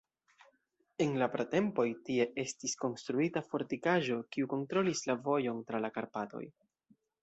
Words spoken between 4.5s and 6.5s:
kontrolis la vojon tra la Karpatoj.